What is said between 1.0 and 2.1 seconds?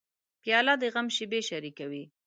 شېبې شریکوي.